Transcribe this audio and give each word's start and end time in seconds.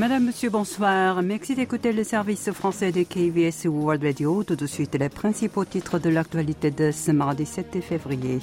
Madame, 0.00 0.24
Monsieur, 0.24 0.48
bonsoir. 0.48 1.20
Merci 1.20 1.54
d'écouter 1.54 1.92
le 1.92 2.04
service 2.04 2.50
français 2.52 2.90
de 2.90 3.02
KBS 3.02 3.66
World 3.66 4.02
Radio. 4.02 4.42
Tout 4.44 4.56
de 4.56 4.64
suite, 4.64 4.96
les 4.98 5.10
principaux 5.10 5.66
titres 5.66 5.98
de 5.98 6.08
l'actualité 6.08 6.70
de 6.70 6.90
ce 6.90 7.10
mardi 7.10 7.44
7 7.44 7.82
février. 7.82 8.38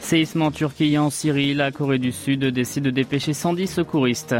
Séisme 0.00 0.42
en 0.42 0.50
Turquie 0.50 0.92
et 0.92 0.98
en 0.98 1.08
Syrie, 1.08 1.54
la 1.54 1.72
Corée 1.72 1.98
du 1.98 2.12
Sud 2.12 2.44
décide 2.44 2.84
de 2.84 2.90
dépêcher 2.90 3.32
110 3.32 3.66
secouristes. 3.66 4.34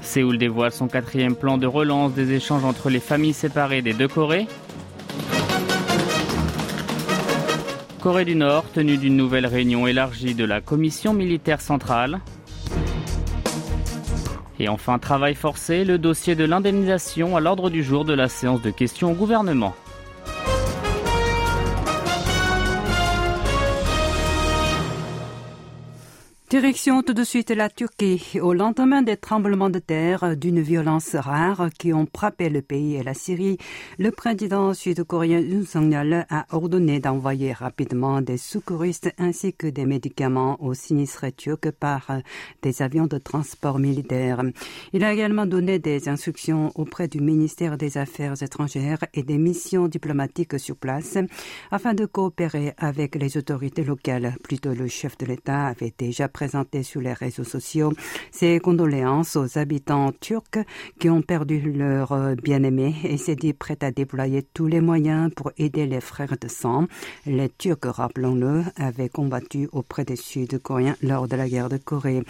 Séoul 0.00 0.38
dévoile 0.38 0.70
son 0.70 0.86
quatrième 0.86 1.34
plan 1.34 1.58
de 1.58 1.66
relance 1.66 2.12
des 2.12 2.30
échanges 2.30 2.64
entre 2.64 2.88
les 2.88 3.00
familles 3.00 3.32
séparées 3.32 3.82
des 3.82 3.94
deux 3.94 4.06
Corées. 4.06 4.46
Corée 8.08 8.24
du 8.24 8.36
Nord, 8.36 8.64
tenue 8.72 8.96
d'une 8.96 9.18
nouvelle 9.18 9.44
réunion 9.44 9.86
élargie 9.86 10.34
de 10.34 10.46
la 10.46 10.62
Commission 10.62 11.12
militaire 11.12 11.60
centrale. 11.60 12.20
Et 14.58 14.70
enfin, 14.70 14.98
travail 14.98 15.34
forcé, 15.34 15.84
le 15.84 15.98
dossier 15.98 16.34
de 16.34 16.44
l'indemnisation 16.44 17.36
à 17.36 17.40
l'ordre 17.40 17.68
du 17.68 17.82
jour 17.82 18.06
de 18.06 18.14
la 18.14 18.30
séance 18.30 18.62
de 18.62 18.70
questions 18.70 19.12
au 19.12 19.14
gouvernement. 19.14 19.74
Direction 26.50 27.02
tout 27.02 27.12
de 27.12 27.24
suite 27.24 27.50
la 27.50 27.68
Turquie. 27.68 28.40
Au 28.40 28.54
lendemain 28.54 29.02
des 29.02 29.18
tremblements 29.18 29.68
de 29.68 29.80
terre 29.80 30.34
d'une 30.34 30.62
violence 30.62 31.14
rare 31.14 31.68
qui 31.78 31.92
ont 31.92 32.06
frappé 32.10 32.48
le 32.48 32.62
pays 32.62 32.94
et 32.94 33.02
la 33.02 33.12
Syrie, 33.12 33.58
le 33.98 34.10
président 34.10 34.72
sud-coréen 34.72 35.40
Yoon 35.40 35.66
Song-yeol 35.66 36.24
a 36.30 36.46
ordonné 36.50 37.00
d'envoyer 37.00 37.52
rapidement 37.52 38.22
des 38.22 38.38
secouristes 38.38 39.12
ainsi 39.18 39.52
que 39.52 39.66
des 39.66 39.84
médicaments 39.84 40.56
aux 40.64 40.72
sinistrés 40.72 41.32
turcs 41.32 41.70
par 41.78 42.10
des 42.62 42.80
avions 42.80 43.06
de 43.06 43.18
transport 43.18 43.78
militaire. 43.78 44.42
Il 44.94 45.04
a 45.04 45.12
également 45.12 45.44
donné 45.44 45.78
des 45.78 46.08
instructions 46.08 46.72
auprès 46.76 47.08
du 47.08 47.20
ministère 47.20 47.76
des 47.76 47.98
Affaires 47.98 48.42
étrangères 48.42 49.04
et 49.12 49.22
des 49.22 49.36
missions 49.36 49.86
diplomatiques 49.86 50.58
sur 50.58 50.76
place 50.76 51.18
afin 51.70 51.92
de 51.92 52.06
coopérer 52.06 52.72
avec 52.78 53.16
les 53.16 53.36
autorités 53.36 53.84
locales. 53.84 54.34
Plutôt, 54.42 54.72
le 54.72 54.88
chef 54.88 55.18
de 55.18 55.26
l'État 55.26 55.66
avait 55.66 55.92
déjà 55.98 56.26
présenté 56.38 56.84
sur 56.84 57.00
les 57.00 57.14
réseaux 57.14 57.42
sociaux 57.56 57.92
ses 58.30 58.60
condoléances 58.60 59.34
aux 59.34 59.58
habitants 59.58 60.12
turcs 60.20 60.64
qui 61.00 61.10
ont 61.10 61.22
perdu 61.22 61.72
leur 61.72 62.12
euh, 62.12 62.34
bien-aimé 62.36 62.94
et 63.02 63.16
s'est 63.16 63.34
dit 63.34 63.52
prêt 63.52 63.78
à 63.80 63.90
déployer 63.90 64.42
tous 64.42 64.66
les 64.66 64.80
moyens 64.80 65.32
pour 65.34 65.50
aider 65.58 65.86
les 65.86 66.00
frères 66.00 66.36
de 66.40 66.46
sang. 66.48 66.86
Les 67.26 67.48
Turcs, 67.48 67.78
rappelons-le, 67.84 68.62
avaient 68.76 69.08
combattu 69.08 69.68
auprès 69.72 70.04
des 70.04 70.14
Sud-Coréens 70.14 70.96
lors 71.02 71.26
de 71.26 71.34
la 71.34 71.48
guerre 71.48 71.68
de 71.68 71.76
Corée. 71.76 72.22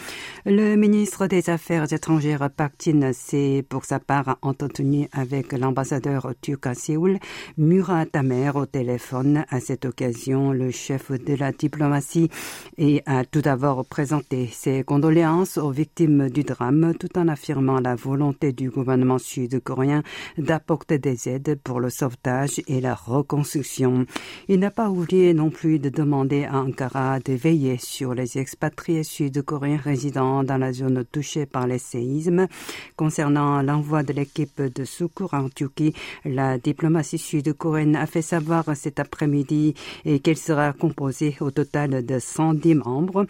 Le 0.47 0.77
ministre 0.77 1.27
des 1.27 1.51
Affaires 1.51 1.93
étrangères 1.93 2.49
Paktin 2.51 3.13
s'est 3.13 3.65
pour 3.69 3.85
sa 3.85 3.99
part 3.99 4.39
entretenu 4.43 5.09
avec 5.13 5.53
l'ambassadeur 5.53 6.33
turc 6.41 6.67
à 6.67 6.75
Séoul, 6.75 7.19
Murat 7.59 8.07
Tamer, 8.07 8.53
au 8.55 8.67
téléphone. 8.67 9.45
À 9.51 9.61
cette 9.61 9.85
occasion, 9.85 10.53
le 10.53 10.71
chef 10.71 11.11
de 11.11 11.35
la 11.35 11.53
diplomatie 11.53 12.31
et 12.79 13.03
a 13.07 13.25
tout 13.25 13.43
d'abord 13.43 13.85
présenter 13.99 14.49
ses 14.53 14.85
condoléances 14.85 15.59
aux 15.59 15.73
victimes 15.73 16.31
du 16.31 16.45
drame 16.45 16.95
tout 17.01 17.19
en 17.19 17.27
affirmant 17.27 17.81
la 17.81 17.97
volonté 17.97 18.53
du 18.53 18.71
gouvernement 18.71 19.19
sud-coréen 19.19 20.05
d'apporter 20.37 20.99
des 20.99 21.29
aides 21.29 21.59
pour 21.65 21.81
le 21.81 21.91
sauvetage 21.91 22.63
et 22.69 22.81
la 22.81 22.95
reconstruction. 22.95 24.07
Il 24.47 24.61
n'a 24.61 24.71
pas 24.71 24.89
oublié 24.89 25.35
non 25.35 25.51
plus 25.51 25.81
de 25.81 25.89
demander 25.89 26.45
à 26.45 26.61
Ankara 26.61 27.19
de 27.19 27.33
veiller 27.33 27.77
sur 27.77 28.15
les 28.15 28.39
expatriés 28.39 29.03
sud-coréens 29.03 29.81
résidant 29.83 30.45
dans 30.45 30.59
la 30.59 30.73
zone 30.73 31.05
touchée 31.11 31.47
par 31.47 31.67
les 31.67 31.79
séismes. 31.79 32.47
Concernant 32.95 33.63
l'envoi 33.63 34.05
de 34.05 34.13
l'équipe 34.13 34.63
de 34.63 34.85
secours 34.85 35.35
en 35.35 35.49
Turquie, 35.49 35.93
la 36.25 36.57
diplomatie 36.57 37.19
sud-coréenne 37.19 37.97
a 37.97 38.07
fait 38.07 38.23
savoir 38.23 38.65
cet 38.77 39.01
après-midi 39.01 39.75
qu'elle 40.23 40.37
sera 40.37 40.73
composée 40.73 41.37
au 41.41 41.51
total 41.51 42.07
de 42.07 42.19
110 42.21 42.77
membres. 42.77 43.27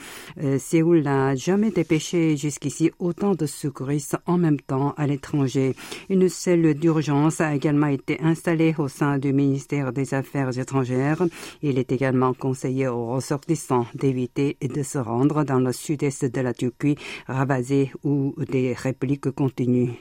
Séoul 0.58 1.02
n'a 1.02 1.34
jamais 1.34 1.70
dépêché 1.70 2.36
jusqu'ici 2.36 2.90
autant 2.98 3.34
de 3.34 3.46
secouristes 3.46 4.16
en 4.26 4.38
même 4.38 4.60
temps 4.60 4.94
à 4.96 5.06
l'étranger. 5.06 5.74
Une 6.08 6.28
cellule 6.28 6.74
d'urgence 6.74 7.40
a 7.40 7.54
également 7.54 7.86
été 7.86 8.20
installée 8.20 8.74
au 8.78 8.88
sein 8.88 9.18
du 9.18 9.32
ministère 9.32 9.92
des 9.92 10.14
Affaires 10.14 10.58
étrangères. 10.58 11.22
Il 11.62 11.78
est 11.78 11.92
également 11.92 12.34
conseillé 12.34 12.88
aux 12.88 13.06
ressortissants 13.06 13.86
d'éviter 13.94 14.56
de 14.60 14.82
se 14.82 14.98
rendre 14.98 15.44
dans 15.44 15.60
le 15.60 15.72
sud-est 15.72 16.24
de 16.24 16.40
la 16.40 16.54
Turquie, 16.54 16.96
ravasé 17.26 17.90
où 18.04 18.34
des 18.50 18.74
répliques 18.74 19.30
continuent. 19.30 19.94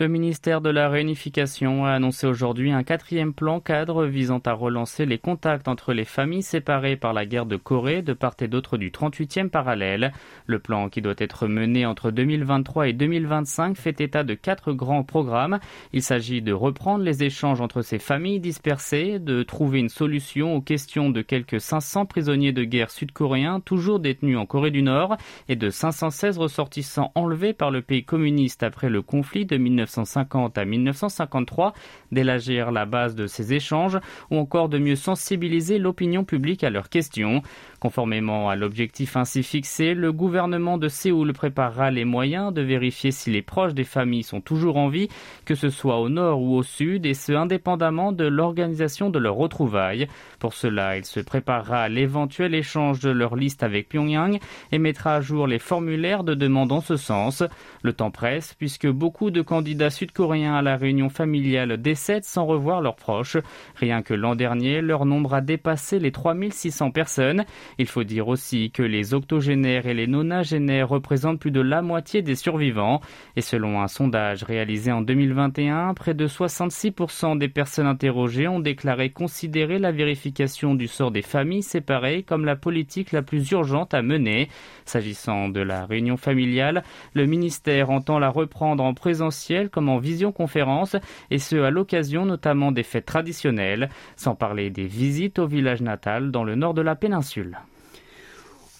Le 0.00 0.08
ministère 0.08 0.62
de 0.62 0.70
la 0.70 0.88
Réunification 0.88 1.84
a 1.84 1.90
annoncé 1.90 2.26
aujourd'hui 2.26 2.72
un 2.72 2.82
quatrième 2.84 3.34
plan 3.34 3.60
cadre 3.60 4.06
visant 4.06 4.40
à 4.46 4.54
relancer 4.54 5.04
les 5.04 5.18
contacts 5.18 5.68
entre 5.68 5.92
les 5.92 6.06
familles 6.06 6.42
séparées 6.42 6.96
par 6.96 7.12
la 7.12 7.26
guerre 7.26 7.44
de 7.44 7.56
Corée 7.56 8.00
de 8.00 8.14
part 8.14 8.32
et 8.40 8.48
d'autre 8.48 8.78
du 8.78 8.90
38e 8.90 9.50
parallèle. 9.50 10.14
Le 10.46 10.58
plan 10.58 10.88
qui 10.88 11.02
doit 11.02 11.12
être 11.18 11.46
mené 11.48 11.84
entre 11.84 12.10
2023 12.10 12.88
et 12.88 12.92
2025 12.94 13.76
fait 13.76 14.00
état 14.00 14.24
de 14.24 14.32
quatre 14.32 14.72
grands 14.72 15.04
programmes. 15.04 15.60
Il 15.92 16.02
s'agit 16.02 16.40
de 16.40 16.54
reprendre 16.54 17.04
les 17.04 17.22
échanges 17.22 17.60
entre 17.60 17.82
ces 17.82 17.98
familles 17.98 18.40
dispersées, 18.40 19.18
de 19.18 19.42
trouver 19.42 19.80
une 19.80 19.90
solution 19.90 20.54
aux 20.54 20.62
questions 20.62 21.10
de 21.10 21.20
quelques 21.20 21.60
500 21.60 22.06
prisonniers 22.06 22.52
de 22.52 22.64
guerre 22.64 22.90
sud-coréens 22.90 23.60
toujours 23.60 24.00
détenus 24.00 24.38
en 24.38 24.46
Corée 24.46 24.70
du 24.70 24.80
Nord 24.80 25.18
et 25.50 25.56
de 25.56 25.68
516 25.68 26.38
ressortissants 26.38 27.12
enlevés 27.14 27.52
par 27.52 27.70
le 27.70 27.82
pays 27.82 28.06
communiste 28.06 28.62
après 28.62 28.88
le 28.88 29.02
conflit 29.02 29.44
de 29.44 29.58
19 29.58 29.89
1950 29.90 30.58
à 30.58 30.64
1953, 30.64 31.72
d'élargir 32.12 32.70
la 32.70 32.86
base 32.86 33.14
de 33.14 33.26
ces 33.26 33.52
échanges 33.52 33.98
ou 34.30 34.36
encore 34.36 34.68
de 34.68 34.78
mieux 34.78 34.96
sensibiliser 34.96 35.78
l'opinion 35.78 36.24
publique 36.24 36.64
à 36.64 36.70
leurs 36.70 36.88
questions. 36.88 37.42
Conformément 37.80 38.50
à 38.50 38.56
l'objectif 38.56 39.16
ainsi 39.16 39.42
fixé, 39.42 39.94
le 39.94 40.12
gouvernement 40.12 40.76
de 40.76 40.88
Séoul 40.88 41.32
préparera 41.32 41.90
les 41.90 42.04
moyens 42.04 42.52
de 42.52 42.60
vérifier 42.60 43.10
si 43.10 43.30
les 43.30 43.40
proches 43.40 43.72
des 43.72 43.84
familles 43.84 44.22
sont 44.22 44.42
toujours 44.42 44.76
en 44.76 44.88
vie, 44.88 45.08
que 45.46 45.54
ce 45.54 45.70
soit 45.70 45.98
au 45.98 46.10
nord 46.10 46.42
ou 46.42 46.56
au 46.56 46.62
sud, 46.62 47.06
et 47.06 47.14
ce 47.14 47.32
indépendamment 47.32 48.12
de 48.12 48.26
l'organisation 48.26 49.08
de 49.08 49.18
leur 49.18 49.34
retrouvailles. 49.36 50.08
Pour 50.38 50.52
cela, 50.52 50.98
il 50.98 51.06
se 51.06 51.20
préparera 51.20 51.80
à 51.80 51.88
l'éventuel 51.88 52.54
échange 52.54 53.00
de 53.00 53.08
leur 53.08 53.34
liste 53.34 53.62
avec 53.62 53.88
Pyongyang 53.88 54.38
et 54.72 54.78
mettra 54.78 55.14
à 55.14 55.20
jour 55.22 55.46
les 55.46 55.58
formulaires 55.58 56.22
de 56.22 56.34
demande 56.34 56.72
en 56.72 56.82
ce 56.82 56.96
sens. 56.96 57.42
Le 57.82 57.94
temps 57.94 58.10
presse 58.10 58.52
puisque 58.52 58.88
beaucoup 58.88 59.30
de 59.30 59.40
candidats 59.40 59.88
sud-coréens 59.88 60.54
à 60.54 60.60
la 60.60 60.76
réunion 60.76 61.08
familiale 61.08 61.80
décèdent 61.80 62.24
sans 62.24 62.44
revoir 62.44 62.82
leurs 62.82 62.96
proches. 62.96 63.38
Rien 63.76 64.02
que 64.02 64.12
l'an 64.12 64.34
dernier, 64.34 64.82
leur 64.82 65.06
nombre 65.06 65.32
a 65.32 65.40
dépassé 65.40 65.98
les 65.98 66.12
3600 66.12 66.90
personnes. 66.90 67.46
Il 67.78 67.86
faut 67.86 68.04
dire 68.04 68.28
aussi 68.28 68.70
que 68.70 68.82
les 68.82 69.14
octogénaires 69.14 69.86
et 69.86 69.94
les 69.94 70.06
nonagénaires 70.06 70.88
représentent 70.88 71.40
plus 71.40 71.50
de 71.50 71.60
la 71.60 71.82
moitié 71.82 72.22
des 72.22 72.34
survivants. 72.34 73.00
Et 73.36 73.40
selon 73.40 73.80
un 73.80 73.88
sondage 73.88 74.42
réalisé 74.42 74.92
en 74.92 75.02
2021, 75.02 75.94
près 75.94 76.14
de 76.14 76.26
66% 76.26 77.38
des 77.38 77.48
personnes 77.48 77.86
interrogées 77.86 78.48
ont 78.48 78.60
déclaré 78.60 79.10
considérer 79.10 79.78
la 79.78 79.92
vérification 79.92 80.74
du 80.74 80.88
sort 80.88 81.10
des 81.10 81.22
familles 81.22 81.62
séparées 81.62 82.22
comme 82.22 82.44
la 82.44 82.56
politique 82.56 83.12
la 83.12 83.22
plus 83.22 83.50
urgente 83.50 83.94
à 83.94 84.02
mener. 84.02 84.48
S'agissant 84.84 85.48
de 85.48 85.60
la 85.60 85.86
réunion 85.86 86.16
familiale, 86.16 86.82
le 87.14 87.26
ministère 87.26 87.90
entend 87.90 88.18
la 88.18 88.30
reprendre 88.30 88.84
en 88.84 88.94
présentiel 88.94 89.70
comme 89.70 89.88
en 89.88 89.98
visioconférence, 89.98 90.96
et 91.30 91.38
ce 91.38 91.56
à 91.56 91.70
l'occasion 91.70 92.26
notamment 92.26 92.72
des 92.72 92.82
fêtes 92.82 93.06
traditionnelles, 93.06 93.88
sans 94.16 94.34
parler 94.34 94.70
des 94.70 94.86
visites 94.86 95.38
au 95.38 95.46
village 95.46 95.82
natal 95.82 96.30
dans 96.30 96.44
le 96.44 96.54
nord 96.54 96.74
de 96.74 96.82
la 96.82 96.96
péninsule. 96.96 97.59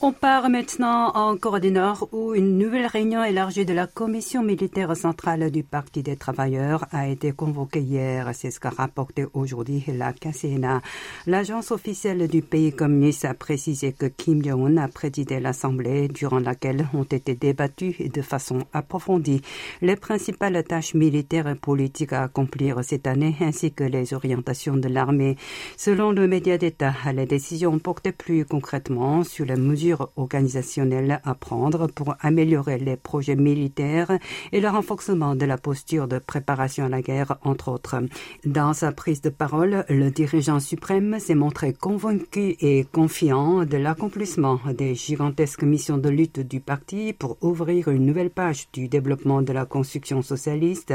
On 0.03 0.13
part 0.13 0.49
maintenant 0.49 1.13
en 1.15 1.37
Corée 1.37 1.61
du 1.61 1.71
Nord 1.71 2.09
où 2.13 2.35
une 2.35 2.57
nouvelle 2.57 2.87
réunion 2.87 3.23
élargie 3.23 3.67
de 3.67 3.75
la 3.75 3.87
commission 3.87 4.43
militaire 4.43 4.97
centrale 4.97 5.51
du 5.51 5.63
Parti 5.63 6.03
des 6.03 6.17
travailleurs 6.17 6.87
a 6.91 7.07
été 7.07 7.33
convoquée 7.33 7.83
hier. 7.83 8.31
C'est 8.33 8.51
ce 8.51 8.59
qu'a 8.59 8.71
rapporté 8.71 9.27
aujourd'hui 9.35 9.85
la 9.89 10.15
KCNA. 10.15 10.81
L'agence 11.27 11.71
officielle 11.71 12.29
du 12.29 12.41
pays 12.41 12.73
communiste 12.73 13.27
a 13.27 13.35
précisé 13.35 13.93
que 13.93 14.07
Kim 14.07 14.43
Jong-un 14.43 14.79
a 14.79 14.89
présidé 14.89 15.39
l'Assemblée 15.39 16.09
durant 16.09 16.39
laquelle 16.39 16.89
ont 16.95 17.05
été 17.05 17.35
débattues 17.35 18.09
de 18.09 18.23
façon 18.23 18.61
approfondie 18.73 19.43
les 19.83 19.97
principales 19.97 20.65
tâches 20.65 20.95
militaires 20.95 21.47
et 21.47 21.57
politiques 21.57 22.15
à 22.15 22.23
accomplir 22.23 22.83
cette 22.85 23.07
année 23.07 23.37
ainsi 23.43 23.71
que 23.71 23.85
les 23.85 24.15
orientations 24.15 24.79
de 24.79 24.89
l'armée. 24.89 25.37
Selon 25.77 26.11
le 26.11 26.27
média 26.27 26.57
d'État, 26.57 26.95
les 27.15 27.27
décisions 27.27 27.79
portaient 27.79 28.13
plus 28.13 28.47
concrètement 28.47 29.25
sur 29.25 29.45
les 29.45 29.57
mesures 29.57 29.90
mesures 29.91 30.11
organisationnelles 30.17 31.21
à 31.25 31.35
prendre 31.35 31.87
pour 31.89 32.15
améliorer 32.21 32.79
les 32.79 32.97
projets 32.97 33.37
militaires 33.37 34.19
et 34.53 34.61
le 34.61 34.69
renforcement 34.69 35.35
de 35.35 35.45
la 35.45 35.59
posture 35.59 36.07
de 36.07 36.19
préparation 36.19 36.85
à 36.85 36.89
la 36.89 37.03
guerre, 37.03 37.39
entre 37.43 37.69
autres. 37.69 37.97
Dans 38.45 38.73
sa 38.73 38.93
prise 38.93 39.21
de 39.21 39.31
parole, 39.31 39.85
le 39.89 40.11
dirigeant 40.11 40.61
suprême 40.61 41.19
s'est 41.19 41.35
montré 41.35 41.73
convaincu 41.73 42.57
et 42.61 42.85
confiant 42.93 43.65
de 43.65 43.77
l'accomplissement 43.77 44.61
des 44.77 44.95
gigantesques 44.95 45.65
missions 45.65 45.99
de 45.99 46.09
lutte 46.09 46.41
du 46.41 46.61
parti 46.61 47.13
pour 47.13 47.37
ouvrir 47.41 47.89
une 47.89 48.07
nouvelle 48.07 48.31
page 48.31 48.69
du 48.73 48.89
développement 48.89 49.43
de 49.43 49.53
la 49.53 49.65
construction 49.65 50.23
socialiste. 50.23 50.95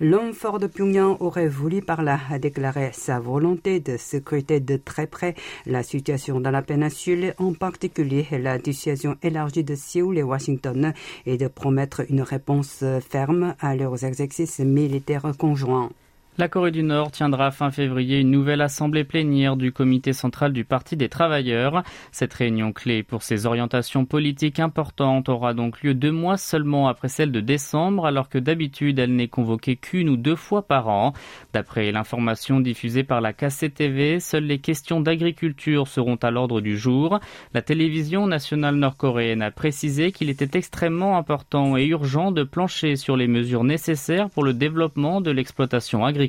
L'homme 0.00 0.32
fort 0.32 0.58
de 0.58 0.66
Pyongyang 0.66 1.16
aurait 1.20 1.48
voulu 1.48 1.82
par 1.82 2.02
là 2.02 2.18
déclarer 2.40 2.90
sa 2.92 3.18
volonté 3.18 3.80
de 3.80 3.96
scruter 3.96 4.60
de 4.60 4.76
très 4.76 5.06
près 5.06 5.34
la 5.66 5.82
situation 5.82 6.40
dans 6.40 6.50
la 6.50 6.62
péninsule, 6.62 7.34
en 7.38 7.52
particulier 7.54 8.19
la 8.32 8.58
dissuasion 8.58 9.16
élargie 9.22 9.64
de 9.64 9.74
Séoul 9.74 10.18
et 10.18 10.22
Washington, 10.22 10.92
et 11.26 11.36
de 11.36 11.48
promettre 11.48 12.02
une 12.10 12.22
réponse 12.22 12.84
ferme 13.08 13.54
à 13.60 13.76
leurs 13.76 14.04
exercices 14.04 14.60
militaires 14.60 15.32
conjoints. 15.38 15.90
La 16.38 16.48
Corée 16.48 16.70
du 16.70 16.84
Nord 16.84 17.10
tiendra 17.10 17.50
fin 17.50 17.72
février 17.72 18.20
une 18.20 18.30
nouvelle 18.30 18.62
assemblée 18.62 19.02
plénière 19.02 19.56
du 19.56 19.72
comité 19.72 20.12
central 20.12 20.52
du 20.52 20.64
Parti 20.64 20.96
des 20.96 21.08
travailleurs. 21.08 21.82
Cette 22.12 22.32
réunion 22.32 22.72
clé 22.72 23.02
pour 23.02 23.22
ses 23.22 23.46
orientations 23.46 24.06
politiques 24.06 24.60
importantes 24.60 25.28
aura 25.28 25.54
donc 25.54 25.82
lieu 25.82 25.92
deux 25.92 26.12
mois 26.12 26.38
seulement 26.38 26.88
après 26.88 27.08
celle 27.08 27.32
de 27.32 27.40
décembre, 27.40 28.06
alors 28.06 28.28
que 28.28 28.38
d'habitude 28.38 29.00
elle 29.00 29.16
n'est 29.16 29.28
convoquée 29.28 29.76
qu'une 29.76 30.08
ou 30.08 30.16
deux 30.16 30.36
fois 30.36 30.62
par 30.62 30.88
an. 30.88 31.12
D'après 31.52 31.90
l'information 31.90 32.60
diffusée 32.60 33.02
par 33.02 33.20
la 33.20 33.32
KCTV, 33.32 34.20
seules 34.20 34.44
les 34.44 34.60
questions 34.60 35.00
d'agriculture 35.00 35.88
seront 35.88 36.16
à 36.16 36.30
l'ordre 36.30 36.60
du 36.60 36.78
jour. 36.78 37.18
La 37.54 37.60
télévision 37.60 38.28
nationale 38.28 38.76
nord-coréenne 38.76 39.42
a 39.42 39.50
précisé 39.50 40.12
qu'il 40.12 40.30
était 40.30 40.56
extrêmement 40.56 41.18
important 41.18 41.76
et 41.76 41.86
urgent 41.86 42.30
de 42.30 42.44
plancher 42.44 42.94
sur 42.96 43.16
les 43.16 43.28
mesures 43.28 43.64
nécessaires 43.64 44.30
pour 44.30 44.44
le 44.44 44.54
développement 44.54 45.20
de 45.20 45.32
l'exploitation 45.32 46.06
agricole 46.06 46.19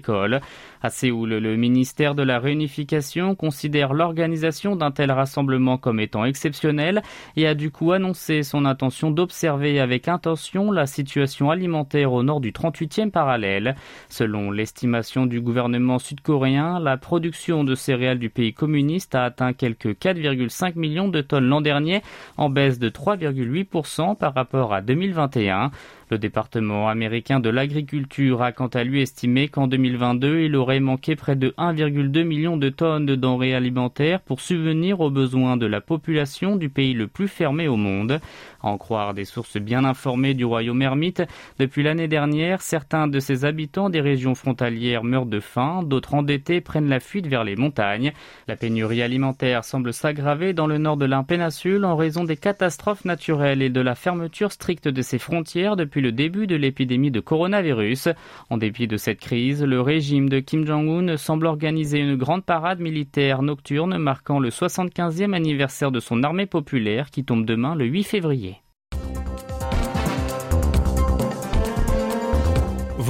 à 0.83 0.89
Séoul, 0.89 1.29
le 1.29 1.57
ministère 1.57 2.15
de 2.15 2.23
la 2.23 2.39
Réunification 2.39 3.35
considère 3.35 3.93
l'organisation 3.93 4.75
d'un 4.75 4.89
tel 4.89 5.11
rassemblement 5.11 5.77
comme 5.77 5.99
étant 5.99 6.25
exceptionnel 6.25 7.03
et 7.35 7.45
a 7.45 7.53
du 7.53 7.69
coup 7.69 7.91
annoncé 7.91 8.41
son 8.41 8.65
intention 8.65 9.11
d'observer 9.11 9.79
avec 9.79 10.07
intention 10.07 10.71
la 10.71 10.88
situation 10.88 11.51
alimentaire 11.51 12.13
au 12.13 12.23
nord 12.23 12.39
du 12.39 12.51
38e 12.51 13.11
parallèle. 13.11 13.75
Selon 14.09 14.49
l'estimation 14.49 15.25
du 15.25 15.41
gouvernement 15.41 15.99
sud-coréen, 15.99 16.79
la 16.79 16.97
production 16.97 17.63
de 17.63 17.75
céréales 17.75 18.19
du 18.19 18.29
pays 18.29 18.53
communiste 18.53 19.13
a 19.13 19.25
atteint 19.25 19.53
quelques 19.53 19.99
4,5 19.99 20.77
millions 20.77 21.09
de 21.09 21.21
tonnes 21.21 21.47
l'an 21.47 21.61
dernier, 21.61 22.01
en 22.38 22.49
baisse 22.49 22.79
de 22.79 22.89
3,8% 22.89 24.17
par 24.17 24.33
rapport 24.33 24.73
à 24.73 24.81
2021. 24.81 25.71
Le 26.12 26.18
département 26.18 26.90
américain 26.90 27.40
de 27.40 27.50
l'agriculture 27.50 28.42
a 28.42 28.52
quant 28.52 28.68
à 28.68 28.84
lui 28.84 29.00
estimé 29.02 29.48
qu'en 29.48 29.68
2022, 29.68 30.42
il 30.42 30.58
aurait 30.58 30.81
manqué 30.81 31.16
près 31.16 31.38
de 31.38 31.54
1,2 31.58 32.24
million 32.25 32.58
de 32.58 32.68
tonnes 32.68 33.06
de 33.06 33.16
denrées 33.16 33.56
alimentaires 33.56 34.19
pour 34.19 34.42
subvenir 34.42 35.00
aux 35.00 35.10
besoins 35.10 35.56
de 35.56 35.66
la 35.66 35.80
population 35.80 36.58
du 36.58 36.68
pays 36.68 36.94
le 36.94 37.08
plus 37.08 37.30
fermé 37.30 37.69
au 37.69 37.78
monde. 37.78 38.19
En 38.63 38.78
croire 38.78 39.13
des 39.13 39.25
sources 39.25 39.58
bien 39.58 39.84
informées 39.86 40.34
du 40.34 40.46
royaume 40.46 40.81
ermite, 40.81 41.24
depuis 41.60 41.84
l'année 41.84 42.08
dernière, 42.08 42.62
certains 42.62 43.08
de 43.08 43.19
ses 43.19 43.46
habitants 43.46 43.90
des 43.90 44.02
régions 44.02 44.36
frontalières 44.36 45.04
meurent 45.04 45.25
de 45.25 45.40
faim, 45.40 45.84
d'autres 45.84 46.13
endettés 46.13 46.62
prennent 46.62 46.90
la 46.90 47.00
fuite 47.00 47.28
vers 47.28 47.44
les 47.44 47.56
montagnes. 47.56 48.13
La 48.48 48.56
pénurie 48.56 49.02
alimentaire 49.02 49.63
semble 49.63 49.94
s'aggraver 49.94 50.54
dans 50.54 50.68
le 50.68 50.78
nord 50.78 50.98
de 50.98 51.06
l'impéninsule 51.06 51.86
en 51.86 51.96
raison 51.96 52.24
des 52.24 52.38
catastrophes 52.38 53.06
naturelles 53.06 53.62
et 53.62 53.69
de 53.69 53.81
la 53.81 53.96
fermeture 53.96 54.52
stricte 54.52 54.88
de 54.88 55.02
ses 55.02 55.19
frontières 55.19 55.75
depuis 55.75 56.02
le 56.02 56.12
début 56.12 56.48
de 56.48 56.56
l'épidémie 56.56 57.12
de 57.12 57.19
coronavirus. 57.19 58.10
En 58.50 58.58
dépit 58.58 58.88
de 58.88 58.98
cette 58.98 59.19
crise, 59.19 59.63
le 59.63 59.81
régime 59.81 60.30
de 60.30 60.40
Kim 60.40 60.66
Jong-un 60.66 61.18
semble 61.18 61.46
organiser 61.46 62.00
une 62.00 62.16
grande 62.16 62.44
parade 62.44 62.80
militaire 62.80 63.42
nocturne 63.42 63.98
marquant 63.98 64.40
le 64.40 64.50
75e 64.50 65.34
anniversaire 65.34 65.92
de 65.92 66.00
son 66.00 66.24
armée 66.24 66.46
populaire 66.46 67.10
qui 67.10 67.24
tombe 67.24 67.46
demain 67.46 67.75
le 67.75 67.86
8 67.86 68.04
février. 68.04 68.50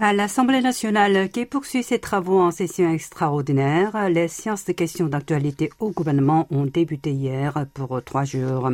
À 0.00 0.12
l'Assemblée 0.12 0.60
nationale 0.60 1.30
qui 1.30 1.46
poursuit 1.46 1.84
ses 1.84 2.00
travaux 2.00 2.40
en 2.40 2.50
session 2.50 2.92
extraordinaire, 2.92 4.08
les 4.08 4.26
séances 4.26 4.64
de 4.64 4.72
questions 4.72 5.06
d'actualité 5.06 5.70
au 5.78 5.92
gouvernement 5.92 6.48
ont 6.50 6.66
débuté 6.66 7.12
hier 7.12 7.64
pour 7.74 8.02
trois 8.02 8.24
jours. 8.24 8.70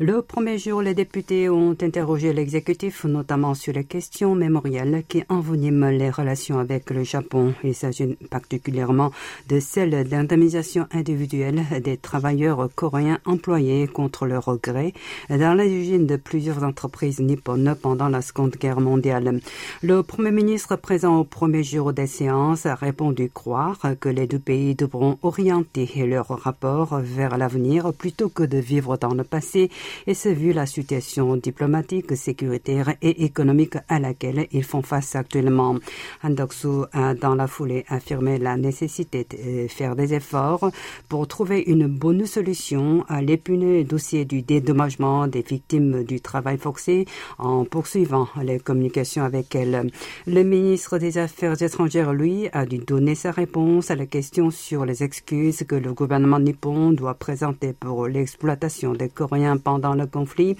Le 0.00 0.22
premier 0.22 0.56
jour, 0.56 0.80
les 0.80 0.94
députés 0.94 1.50
ont 1.50 1.76
interrogé 1.82 2.32
l'exécutif, 2.32 3.04
notamment 3.04 3.52
sur 3.52 3.74
les 3.74 3.84
questions 3.84 4.34
mémorielles 4.34 5.04
qui 5.06 5.22
enveniment 5.28 5.90
les 5.90 6.08
relations 6.08 6.58
avec 6.58 6.88
le 6.88 7.04
Japon. 7.04 7.52
Il 7.62 7.74
s'agit 7.74 8.16
particulièrement 8.30 9.10
de 9.50 9.60
celle 9.60 10.08
d'indemnisation 10.08 10.86
individuelle 10.92 11.62
des 11.84 11.98
travailleurs 11.98 12.70
coréens 12.74 13.18
employés 13.26 13.86
contre 13.86 14.24
leur 14.24 14.46
regret 14.46 14.94
dans 15.28 15.54
l'origine 15.54 16.06
de 16.06 16.16
plusieurs 16.16 16.64
entreprises 16.64 17.20
nippones 17.20 17.76
pendant 17.82 18.08
la 18.08 18.22
Seconde 18.22 18.56
Guerre 18.56 18.80
mondiale. 18.80 19.40
Le 19.82 20.02
premier 20.02 20.30
ministre 20.30 20.53
présent 20.82 21.18
au 21.18 21.24
premier 21.24 21.64
jour 21.64 21.92
des 21.92 22.06
séances 22.06 22.64
a 22.66 22.74
répondu 22.74 23.28
croire 23.28 23.80
que 24.00 24.08
les 24.08 24.26
deux 24.26 24.38
pays 24.38 24.74
devront 24.74 25.18
orienter 25.22 25.88
leur 26.06 26.28
rapport 26.28 26.98
vers 27.00 27.36
l'avenir 27.36 27.92
plutôt 27.92 28.28
que 28.28 28.44
de 28.44 28.58
vivre 28.58 28.96
dans 28.96 29.14
le 29.14 29.24
passé, 29.24 29.70
et 30.06 30.14
ce 30.14 30.28
vu 30.28 30.52
la 30.52 30.66
situation 30.66 31.36
diplomatique, 31.36 32.16
sécuritaire 32.16 32.94
et 33.02 33.24
économique 33.24 33.76
à 33.88 33.98
laquelle 33.98 34.46
ils 34.52 34.64
font 34.64 34.82
face 34.82 35.16
actuellement. 35.16 35.76
Handoksu 36.22 36.84
a 36.92 37.14
dans 37.14 37.34
la 37.34 37.46
foulée 37.46 37.84
affirmé 37.88 38.38
la 38.38 38.56
nécessité 38.56 39.26
de 39.28 39.66
faire 39.68 39.96
des 39.96 40.14
efforts 40.14 40.70
pour 41.08 41.26
trouver 41.26 41.64
une 41.66 41.86
bonne 41.88 42.26
solution 42.26 43.04
à 43.08 43.22
l'épineux 43.22 43.82
dossier 43.84 44.24
du 44.24 44.42
dédommagement 44.42 45.26
des 45.26 45.42
victimes 45.42 46.04
du 46.04 46.20
travail 46.20 46.58
forcé 46.58 47.06
en 47.38 47.64
poursuivant 47.64 48.28
les 48.42 48.60
communications 48.60 49.24
avec 49.24 49.54
elles. 49.54 49.90
Le 50.26 50.43
ministre 50.44 50.98
des 50.98 51.18
Affaires 51.18 51.60
étrangères, 51.60 52.12
lui, 52.12 52.48
a 52.52 52.66
dû 52.66 52.78
donner 52.78 53.14
sa 53.14 53.30
réponse 53.30 53.90
à 53.90 53.96
la 53.96 54.06
question 54.06 54.50
sur 54.50 54.84
les 54.84 55.02
excuses 55.02 55.64
que 55.66 55.74
le 55.74 55.92
gouvernement 55.92 56.38
nippon 56.38 56.92
doit 56.92 57.14
présenter 57.14 57.72
pour 57.72 58.06
l'exploitation 58.06 58.92
des 58.92 59.08
Coréens 59.08 59.56
pendant 59.56 59.94
le 59.94 60.06
conflit. 60.06 60.56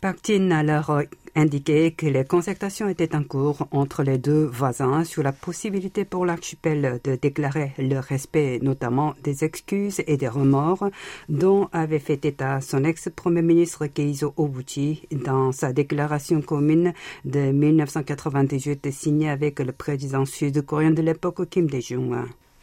Partin 0.00 0.50
a 0.50 0.58
alors 0.58 1.02
indiqué 1.38 1.92
que 1.92 2.06
les 2.06 2.24
concertations 2.24 2.88
étaient 2.88 3.14
en 3.14 3.22
cours 3.22 3.68
entre 3.70 4.02
les 4.02 4.18
deux 4.18 4.44
voisins 4.44 5.04
sur 5.04 5.22
la 5.22 5.30
possibilité 5.32 6.04
pour 6.04 6.26
l'archipel 6.26 7.00
de 7.04 7.14
déclarer 7.14 7.72
le 7.78 7.98
respect 8.00 8.58
notamment 8.60 9.14
des 9.22 9.44
excuses 9.44 10.02
et 10.08 10.16
des 10.16 10.26
remords 10.26 10.90
dont 11.28 11.68
avait 11.72 12.00
fait 12.00 12.24
état 12.24 12.60
son 12.60 12.82
ex-premier 12.82 13.42
ministre 13.42 13.86
Keizo 13.86 14.34
Obuchi 14.36 15.06
dans 15.12 15.52
sa 15.52 15.72
déclaration 15.72 16.42
commune 16.42 16.92
de 17.24 17.52
1998 17.52 18.90
signée 18.90 19.30
avec 19.30 19.60
le 19.60 19.70
président 19.72 20.24
sud-coréen 20.24 20.90
de 20.90 21.02
l'époque 21.02 21.48
Kim 21.48 21.70
Dae-jung. 21.70 22.16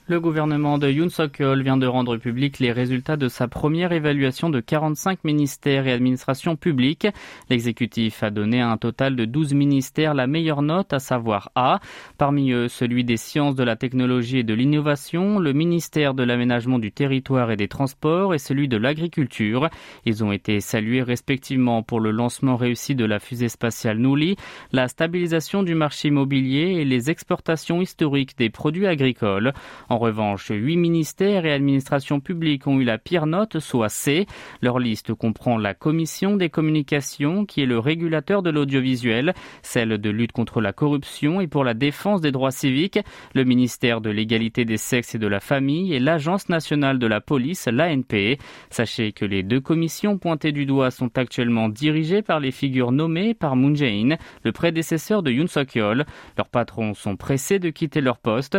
Le 0.07 0.19
gouvernement 0.19 0.77
de 0.77 0.87
Yoon 0.87 1.09
Suk-yeol 1.09 1.63
vient 1.63 1.77
de 1.77 1.87
rendre 1.87 2.17
public 2.17 2.59
les 2.59 2.71
résultats 2.71 3.17
de 3.17 3.27
sa 3.27 3.47
première 3.47 3.91
évaluation 3.91 4.51
de 4.51 4.59
45 4.59 5.23
ministères 5.23 5.87
et 5.87 5.91
administrations 5.91 6.55
publiques. 6.55 7.07
L'exécutif 7.49 8.21
a 8.21 8.29
donné 8.29 8.61
à 8.61 8.69
un 8.69 8.77
total 8.77 9.15
de 9.15 9.25
12 9.25 9.55
ministères 9.55 10.13
la 10.13 10.27
meilleure 10.27 10.61
note, 10.61 10.93
à 10.93 10.99
savoir 10.99 11.49
A. 11.55 11.79
Parmi 12.19 12.51
eux, 12.51 12.67
celui 12.67 13.03
des 13.03 13.17
sciences 13.17 13.55
de 13.55 13.63
la 13.63 13.75
technologie 13.75 14.37
et 14.37 14.43
de 14.43 14.53
l'innovation, 14.53 15.39
le 15.39 15.53
ministère 15.53 16.13
de 16.13 16.21
l'aménagement 16.21 16.77
du 16.77 16.91
territoire 16.91 17.49
et 17.49 17.57
des 17.57 17.67
transports 17.67 18.35
et 18.35 18.37
celui 18.37 18.67
de 18.67 18.77
l'agriculture. 18.77 19.71
Ils 20.05 20.23
ont 20.23 20.31
été 20.31 20.59
salués 20.59 21.01
respectivement 21.01 21.81
pour 21.81 21.99
le 21.99 22.11
lancement 22.11 22.57
réussi 22.57 22.93
de 22.93 23.05
la 23.05 23.17
fusée 23.17 23.49
spatiale 23.49 23.97
Nouli, 23.97 24.35
la 24.71 24.87
stabilisation 24.87 25.63
du 25.63 25.73
marché 25.73 26.09
immobilier 26.09 26.75
et 26.77 26.85
les 26.85 27.09
exportations 27.09 27.81
historiques 27.81 28.37
des 28.37 28.51
produits 28.51 28.85
agricoles. 28.85 29.51
Revanche, 29.97 30.49
huit 30.49 30.77
ministères 30.77 31.45
et 31.45 31.51
administrations 31.51 32.19
publiques 32.19 32.67
ont 32.67 32.79
eu 32.79 32.83
la 32.83 32.97
pire 32.97 33.25
note, 33.25 33.59
soit 33.59 33.89
C. 33.89 34.25
Leur 34.61 34.79
liste 34.79 35.13
comprend 35.13 35.57
la 35.57 35.73
Commission 35.73 36.37
des 36.37 36.49
communications, 36.49 37.45
qui 37.45 37.61
est 37.61 37.65
le 37.65 37.79
régulateur 37.79 38.41
de 38.41 38.49
l'audiovisuel, 38.49 39.33
celle 39.61 39.97
de 39.97 40.09
lutte 40.09 40.31
contre 40.31 40.61
la 40.61 40.73
corruption 40.73 41.41
et 41.41 41.47
pour 41.47 41.63
la 41.63 41.73
défense 41.73 42.21
des 42.21 42.31
droits 42.31 42.51
civiques, 42.51 42.99
le 43.33 43.43
ministère 43.43 44.01
de 44.01 44.09
l'égalité 44.09 44.65
des 44.65 44.77
sexes 44.77 45.15
et 45.15 45.19
de 45.19 45.27
la 45.27 45.39
famille 45.39 45.93
et 45.93 45.99
l'Agence 45.99 46.49
nationale 46.49 46.99
de 46.99 47.07
la 47.07 47.21
police, 47.21 47.67
l'ANP. 47.67 48.37
Sachez 48.69 49.11
que 49.11 49.25
les 49.25 49.43
deux 49.43 49.61
commissions 49.61 50.17
pointées 50.17 50.51
du 50.51 50.65
doigt 50.65 50.91
sont 50.91 51.17
actuellement 51.17 51.69
dirigées 51.69 52.21
par 52.21 52.39
les 52.39 52.51
figures 52.51 52.91
nommées 52.91 53.33
par 53.33 53.55
Moon 53.55 53.75
Jae-in, 53.75 54.17
le 54.43 54.51
prédécesseur 54.51 55.23
de 55.23 55.31
Yoon 55.31 55.47
Suk-yeol. 55.47 56.05
Leurs 56.37 56.49
patrons 56.49 56.93
sont 56.93 57.15
pressés 57.15 57.59
de 57.59 57.69
quitter 57.69 58.01
leur 58.01 58.17
poste. 58.17 58.57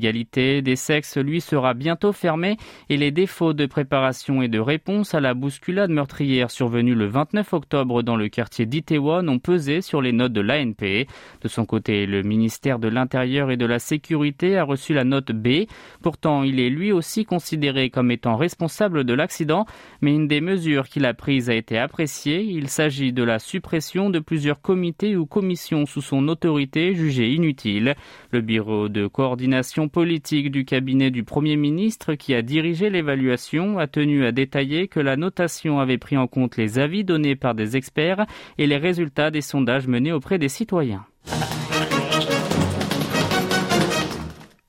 Des 0.00 0.76
sexes, 0.76 1.18
lui, 1.18 1.40
sera 1.40 1.74
bientôt 1.74 2.12
fermé 2.12 2.56
et 2.88 2.96
les 2.96 3.10
défauts 3.10 3.52
de 3.52 3.66
préparation 3.66 4.42
et 4.42 4.48
de 4.48 4.58
réponse 4.58 5.14
à 5.14 5.20
la 5.20 5.34
bousculade 5.34 5.90
meurtrière 5.90 6.50
survenue 6.50 6.94
le 6.94 7.06
29 7.06 7.52
octobre 7.52 8.02
dans 8.02 8.16
le 8.16 8.28
quartier 8.28 8.66
d'Itaewon 8.66 9.28
ont 9.28 9.38
pesé 9.38 9.82
sur 9.82 10.00
les 10.00 10.12
notes 10.12 10.32
de 10.32 10.40
l'ANP. 10.40 11.06
De 11.42 11.48
son 11.48 11.66
côté, 11.66 12.06
le 12.06 12.22
ministère 12.22 12.78
de 12.78 12.88
l'Intérieur 12.88 13.50
et 13.50 13.56
de 13.56 13.66
la 13.66 13.78
Sécurité 13.78 14.56
a 14.56 14.64
reçu 14.64 14.94
la 14.94 15.04
note 15.04 15.32
B. 15.32 15.66
Pourtant, 16.02 16.42
il 16.42 16.60
est 16.60 16.70
lui 16.70 16.92
aussi 16.92 17.24
considéré 17.24 17.90
comme 17.90 18.10
étant 18.10 18.36
responsable 18.36 19.04
de 19.04 19.14
l'accident, 19.14 19.66
mais 20.00 20.14
une 20.14 20.28
des 20.28 20.40
mesures 20.40 20.88
qu'il 20.88 21.04
a 21.04 21.14
prises 21.14 21.50
a 21.50 21.54
été 21.54 21.78
appréciée. 21.78 22.42
Il 22.42 22.68
s'agit 22.68 23.12
de 23.12 23.22
la 23.22 23.38
suppression 23.38 24.10
de 24.10 24.18
plusieurs 24.18 24.60
comités 24.60 25.16
ou 25.16 25.26
commissions 25.26 25.86
sous 25.86 26.02
son 26.02 26.26
autorité 26.28 26.94
jugées 26.94 27.32
inutiles. 27.32 27.94
Le 28.30 28.40
bureau 28.40 28.88
de 28.88 29.06
coordination 29.06 29.88
politique 29.90 30.50
du 30.50 30.64
cabinet 30.64 31.10
du 31.10 31.24
Premier 31.24 31.56
ministre 31.56 32.14
qui 32.14 32.34
a 32.34 32.42
dirigé 32.42 32.88
l'évaluation 32.88 33.78
a 33.78 33.86
tenu 33.86 34.24
à 34.24 34.32
détailler 34.32 34.88
que 34.88 35.00
la 35.00 35.16
notation 35.16 35.80
avait 35.80 35.98
pris 35.98 36.16
en 36.16 36.26
compte 36.26 36.56
les 36.56 36.78
avis 36.78 37.04
donnés 37.04 37.36
par 37.36 37.54
des 37.54 37.76
experts 37.76 38.26
et 38.56 38.66
les 38.66 38.78
résultats 38.78 39.30
des 39.30 39.42
sondages 39.42 39.88
menés 39.88 40.12
auprès 40.12 40.38
des 40.38 40.48
citoyens. 40.48 41.04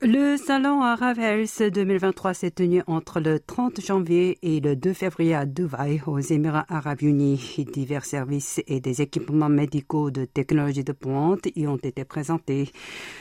Le 0.04 0.36
salon 0.36 0.82
Arab 0.82 1.20
Health 1.20 1.62
2023 1.62 2.34
s'est 2.34 2.50
tenu 2.50 2.82
entre 2.88 3.20
le 3.20 3.40
30 3.40 3.82
janvier 3.86 4.40
et 4.42 4.60
le 4.60 4.76
2 4.76 4.94
février 4.94 5.36
à 5.36 5.46
Dubaï, 5.46 6.02
aux 6.08 6.18
Émirats 6.18 6.66
arabes 6.70 7.04
unis. 7.04 7.64
Divers 7.72 8.04
services 8.04 8.60
et 8.66 8.80
des 8.80 9.04
équipements 9.04 9.48
médicaux 9.48 10.10
de 10.10 10.26
technologie 10.26 10.84
de 10.84 10.92
pointe 10.92 11.50
y 11.56 11.68
ont 11.68 11.78
été 11.78 12.04
présentés. 12.04 12.72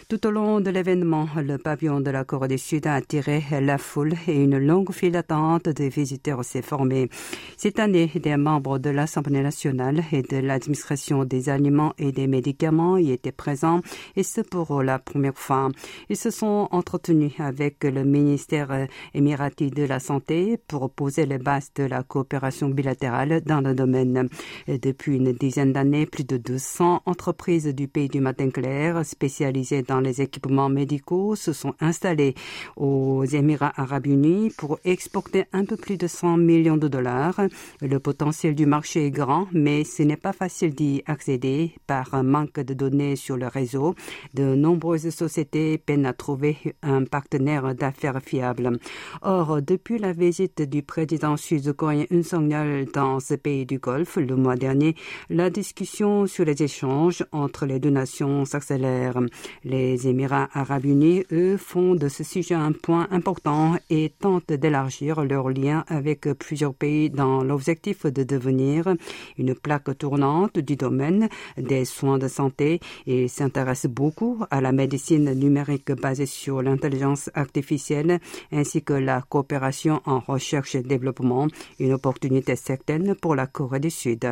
Tout 0.08 0.26
au 0.26 0.30
long 0.30 0.62
de 0.62 0.70
l'événement, 0.70 1.28
le 1.36 1.58
pavillon 1.58 2.00
de 2.00 2.10
la 2.10 2.24
Corée 2.24 2.48
du 2.48 2.56
Sud 2.56 2.86
a 2.86 2.94
attiré 2.94 3.44
la 3.60 3.76
foule 3.76 4.14
et 4.26 4.42
une 4.42 4.56
longue 4.56 4.90
file 4.90 5.12
d'attente 5.12 5.68
de 5.68 5.84
visiteurs 5.84 6.46
s'est 6.46 6.62
formée. 6.62 7.10
Cette 7.58 7.78
année, 7.78 8.10
des 8.14 8.38
membres 8.38 8.78
de 8.78 8.88
l'Assemblée 8.88 9.42
nationale 9.42 10.02
et 10.12 10.22
de 10.22 10.38
l'administration 10.38 11.26
des 11.26 11.50
aliments 11.50 11.92
et 11.98 12.10
des 12.10 12.26
médicaments 12.26 12.96
y 12.96 13.10
étaient 13.12 13.32
présents 13.32 13.82
et 14.16 14.22
ce 14.22 14.40
pour 14.40 14.82
la 14.82 14.98
première 14.98 15.36
fois. 15.36 15.68
Ils 16.08 16.16
se 16.16 16.30
sont 16.30 16.69
entretenu 16.70 17.32
avec 17.38 17.84
le 17.84 18.04
ministère 18.04 18.70
euh, 18.70 18.86
émirati 19.14 19.70
de 19.70 19.84
la 19.84 20.00
Santé 20.00 20.58
pour 20.68 20.90
poser 20.90 21.26
les 21.26 21.38
bases 21.38 21.70
de 21.74 21.84
la 21.84 22.02
coopération 22.02 22.68
bilatérale 22.68 23.42
dans 23.44 23.60
le 23.60 23.74
domaine. 23.74 24.28
Depuis 24.66 25.16
une 25.16 25.32
dizaine 25.32 25.72
d'années, 25.72 26.06
plus 26.06 26.24
de 26.24 26.36
200 26.36 27.02
entreprises 27.06 27.66
du 27.66 27.88
pays 27.88 28.08
du 28.08 28.20
matin 28.20 28.50
clair 28.50 29.04
spécialisées 29.04 29.82
dans 29.82 30.00
les 30.00 30.20
équipements 30.20 30.68
médicaux 30.68 31.36
se 31.36 31.52
sont 31.52 31.74
installées 31.80 32.34
aux 32.76 33.24
Émirats 33.24 33.72
arabes 33.76 34.06
unis 34.06 34.50
pour 34.56 34.78
exporter 34.84 35.44
un 35.52 35.64
peu 35.64 35.76
plus 35.76 35.96
de 35.96 36.06
100 36.06 36.36
millions 36.36 36.76
de 36.76 36.88
dollars. 36.88 37.40
Le 37.80 37.98
potentiel 37.98 38.54
du 38.54 38.66
marché 38.66 39.06
est 39.06 39.10
grand, 39.10 39.46
mais 39.52 39.84
ce 39.84 40.02
n'est 40.02 40.16
pas 40.16 40.32
facile 40.32 40.74
d'y 40.74 41.02
accéder 41.06 41.74
par 41.86 42.22
manque 42.22 42.60
de 42.60 42.74
données 42.74 43.16
sur 43.16 43.36
le 43.36 43.46
réseau. 43.46 43.94
De 44.34 44.54
nombreuses 44.54 45.10
sociétés 45.10 45.78
peinent 45.78 46.06
à 46.06 46.12
trouver 46.12 46.56
un 46.82 47.04
partenaire 47.04 47.74
d'affaires 47.74 48.20
fiable. 48.22 48.78
Or, 49.22 49.60
depuis 49.62 49.98
la 49.98 50.12
visite 50.12 50.62
du 50.62 50.82
président 50.82 51.36
sud-coréen 51.36 52.06
Yoon 52.10 52.22
Song-yeol 52.22 52.86
dans 52.92 53.20
ce 53.20 53.34
pays 53.34 53.66
du 53.66 53.78
Golfe 53.78 54.16
le 54.16 54.36
mois 54.36 54.56
dernier, 54.56 54.94
la 55.28 55.50
discussion 55.50 56.26
sur 56.26 56.44
les 56.44 56.62
échanges 56.62 57.24
entre 57.32 57.66
les 57.66 57.78
deux 57.78 57.90
nations 57.90 58.44
s'accélère. 58.44 59.18
Les 59.64 60.08
Émirats 60.08 60.48
arabes 60.52 60.84
unis, 60.84 61.24
eux, 61.32 61.56
font 61.56 61.94
de 61.94 62.08
ce 62.08 62.24
sujet 62.24 62.54
un 62.54 62.72
point 62.72 63.08
important 63.10 63.76
et 63.88 64.12
tentent 64.18 64.52
d'élargir 64.52 65.24
leurs 65.24 65.50
liens 65.50 65.84
avec 65.88 66.22
plusieurs 66.34 66.74
pays 66.74 67.10
dans 67.10 67.42
l'objectif 67.42 68.06
de 68.06 68.22
devenir 68.22 68.94
une 69.38 69.54
plaque 69.54 69.96
tournante 69.98 70.58
du 70.58 70.76
domaine 70.76 71.28
des 71.56 71.84
soins 71.84 72.18
de 72.18 72.28
santé 72.28 72.80
et 73.06 73.28
s'intéressent 73.28 73.90
beaucoup 73.90 74.42
à 74.50 74.60
la 74.60 74.72
médecine 74.72 75.32
numérique 75.34 75.92
basée 75.92 76.26
sur 76.26 76.49
l'intelligence 76.58 77.30
artificielle 77.34 78.18
ainsi 78.50 78.82
que 78.82 78.92
la 78.92 79.22
coopération 79.22 80.00
en 80.04 80.18
recherche 80.18 80.74
et 80.74 80.82
développement, 80.82 81.46
une 81.78 81.92
opportunité 81.92 82.56
certaine 82.56 83.14
pour 83.14 83.34
la 83.36 83.46
Corée 83.46 83.80
du 83.80 83.90
Sud. 83.90 84.26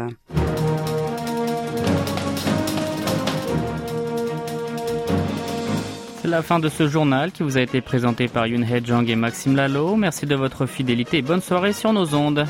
C'est 6.20 6.28
la 6.28 6.42
fin 6.42 6.58
de 6.58 6.68
ce 6.68 6.88
journal 6.88 7.30
qui 7.32 7.42
vous 7.42 7.56
a 7.56 7.60
été 7.60 7.80
présenté 7.80 8.28
par 8.28 8.46
Yoon 8.46 8.62
Hee 8.62 8.84
Jong 8.84 9.08
et 9.08 9.16
Maxime 9.16 9.54
Lalo. 9.54 9.96
Merci 9.96 10.26
de 10.26 10.34
votre 10.34 10.66
fidélité 10.66 11.18
et 11.18 11.22
bonne 11.22 11.40
soirée 11.40 11.72
sur 11.72 11.92
nos 11.92 12.14
ondes. 12.14 12.44